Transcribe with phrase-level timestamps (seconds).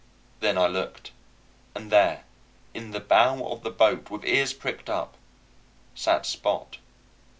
[0.39, 1.11] Then I looked;
[1.75, 2.23] and there,
[2.73, 5.15] in the bow of the boat, with ears pricked up,
[5.93, 6.79] sat Spot.